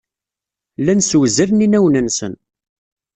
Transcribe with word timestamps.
Llan 0.79 1.01
ssewzalen 1.03 1.65
inawen-nsen. 1.65 2.33